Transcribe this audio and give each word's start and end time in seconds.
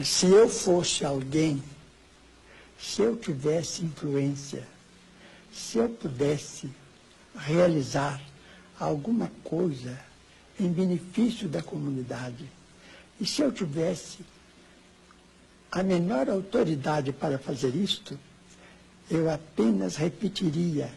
Se 0.00 0.26
eu 0.26 0.48
fosse 0.48 1.04
alguém, 1.04 1.62
se 2.78 3.02
eu 3.02 3.14
tivesse 3.14 3.84
influência, 3.84 4.66
se 5.52 5.76
eu 5.76 5.88
pudesse 5.88 6.70
realizar 7.36 8.20
alguma 8.80 9.30
coisa 9.44 9.98
em 10.58 10.68
benefício 10.68 11.46
da 11.46 11.62
comunidade, 11.62 12.48
e 13.20 13.26
se 13.26 13.42
eu 13.42 13.52
tivesse 13.52 14.20
a 15.70 15.82
menor 15.82 16.28
autoridade 16.30 17.12
para 17.12 17.38
fazer 17.38 17.74
isto, 17.74 18.18
eu 19.10 19.30
apenas 19.30 19.96
repetiria 19.96 20.90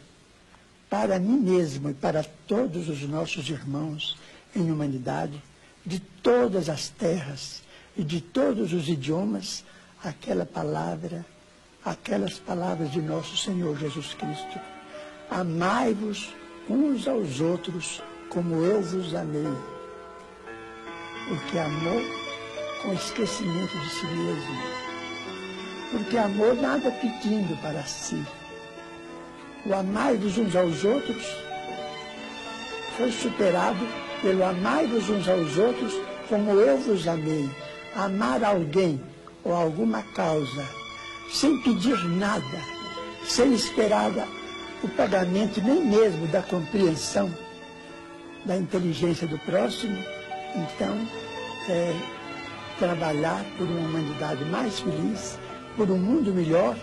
para 0.90 1.20
mim 1.20 1.38
mesmo 1.38 1.90
e 1.90 1.94
para 1.94 2.24
todos 2.48 2.88
os 2.88 3.02
nossos 3.02 3.50
irmãos 3.50 4.18
em 4.56 4.72
humanidade, 4.72 5.42
de 5.86 6.00
todas 6.00 6.70
as 6.70 6.88
terras 6.88 7.65
e 7.98 8.04
de 8.04 8.20
todos 8.22 8.74
os 8.74 8.90
idiomas, 8.90 9.64
aquela 10.04 10.46
palavra, 10.46 11.26
aquelas 11.84 12.38
palavras 12.40 12.92
de 12.92 13.02
nosso 13.02 13.38
Senhor 13.38 13.78
Jesus 13.78 14.14
Cristo. 14.14 14.60
Amai-vos 15.30 16.34
uns 16.70 17.08
aos 17.08 17.40
outros 17.40 18.02
como 18.30 18.64
eu 18.64 18.82
vos 18.82 19.16
amei. 19.16 19.54
Porque 21.28 21.58
amor 21.58 22.02
com 22.82 22.94
esquecimento 22.94 23.80
de 23.80 23.90
si 23.90 24.06
mesmo. 24.08 24.86
Porque 25.92 26.18
amor 26.18 26.56
nada 26.56 26.92
pedindo 26.92 27.60
para 27.62 27.82
si. 27.84 28.24
O 29.66 29.74
amai-vos 29.74 30.38
uns 30.38 30.56
aos 30.56 30.84
outros 30.84 31.26
foi 32.98 33.12
superado 33.12 33.80
pelo 34.22 34.44
amai-vos 34.44 35.10
uns 35.10 35.28
aos 35.28 35.58
outros 35.58 35.94
como 36.30 36.52
eu 36.52 36.78
vos 36.78 37.08
amei. 37.08 37.50
Amar 37.96 38.44
alguém 38.44 39.02
ou 39.44 39.54
alguma 39.54 40.02
causa 40.02 40.66
sem 41.32 41.58
pedir 41.62 41.98
nada, 42.06 42.60
sem 43.28 43.54
esperar 43.54 44.12
o 44.84 44.88
pagamento 44.90 45.62
nem 45.62 45.86
mesmo 45.86 46.28
da 46.28 46.42
compreensão 46.42 47.34
da 48.46 48.56
inteligência 48.56 49.28
do 49.28 49.40
próximo, 49.40 49.98
então 50.56 50.96
é, 51.68 51.94
trabalhar 52.78 53.44
por 53.58 53.68
uma 53.68 53.80
humanidade 53.80 54.46
mais 54.46 54.80
feliz, 54.80 55.40
por 55.76 55.90
um 55.90 55.98
mundo 55.98 56.34
melhor, 56.34 56.76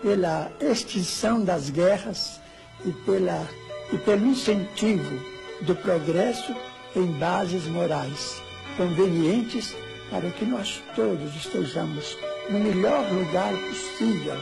pela 0.00 0.50
extinção 0.60 1.44
das 1.44 1.70
guerras 1.70 2.40
e, 2.84 2.90
pela, 3.04 3.46
e 3.92 3.98
pelo 3.98 4.26
incentivo 4.26 5.20
do 5.62 5.76
progresso 5.76 6.54
em 6.96 7.06
bases 7.18 7.66
morais 7.66 8.42
convenientes 8.76 9.76
para 10.12 10.30
que 10.30 10.44
nós 10.44 10.82
todos 10.94 11.34
estejamos 11.34 12.18
no 12.50 12.60
melhor 12.60 13.02
lugar 13.10 13.50
possível 13.68 14.36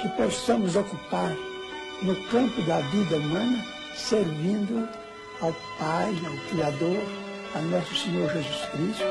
que 0.00 0.08
possamos 0.08 0.74
ocupar 0.74 1.30
no 2.02 2.16
campo 2.24 2.60
da 2.62 2.80
vida 2.80 3.16
humana, 3.16 3.64
servindo 3.94 4.88
ao 5.40 5.52
Pai, 5.78 6.12
ao 6.26 6.50
Criador, 6.50 7.02
a 7.54 7.60
nosso 7.60 7.94
Senhor 7.94 8.32
Jesus 8.32 8.64
Cristo 8.72 9.04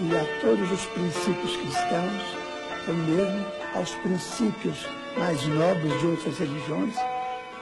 e 0.00 0.14
a 0.14 0.40
todos 0.42 0.70
os 0.70 0.84
princípios 0.86 1.56
cristãos, 1.56 2.22
ou 2.88 2.94
mesmo 2.94 3.46
aos 3.74 3.90
princípios 3.96 4.86
mais 5.16 5.42
nobres 5.46 5.98
de 5.98 6.06
outras 6.08 6.38
religiões, 6.38 6.94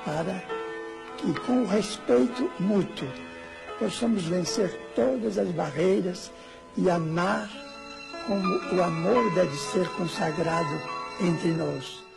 para 0.05 0.43
que, 1.19 1.33
com 1.41 1.63
o 1.63 1.67
respeito 1.67 2.51
mútuo, 2.59 3.09
possamos 3.79 4.25
vencer 4.25 4.77
todas 4.97 5.39
as 5.39 5.49
barreiras 5.51 6.33
e 6.77 6.89
amar 6.91 7.49
como 8.27 8.77
o 8.77 8.83
amor 8.83 9.35
deve 9.35 9.57
ser 9.57 9.89
consagrado 9.91 10.81
entre 11.21 11.49
nós. 11.53 12.10